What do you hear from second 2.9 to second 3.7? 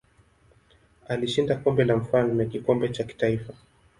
kitaifa.